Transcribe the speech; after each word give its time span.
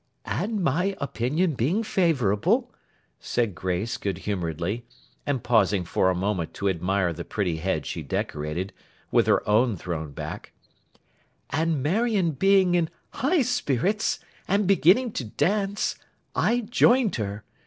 'And 0.25 0.63
my 0.63 0.97
opinion 0.99 1.53
being 1.53 1.83
favourable,' 1.83 2.73
said 3.19 3.53
Grace, 3.53 3.97
good 3.97 4.17
humouredly; 4.17 4.83
and 5.27 5.43
pausing 5.43 5.85
for 5.85 6.09
a 6.09 6.15
moment 6.15 6.55
to 6.55 6.69
admire 6.69 7.13
the 7.13 7.23
pretty 7.23 7.57
head 7.57 7.85
she 7.85 8.01
decorated, 8.01 8.73
with 9.11 9.27
her 9.27 9.47
own 9.47 9.77
thrown 9.77 10.11
back; 10.11 10.53
'and 11.51 11.83
Marion 11.83 12.31
being 12.31 12.73
in 12.73 12.89
high 13.11 13.43
spirits, 13.43 14.17
and 14.47 14.65
beginning 14.65 15.11
to 15.11 15.23
dance, 15.25 15.99
I 16.35 16.61
joined 16.61 17.17
her. 17.17 17.43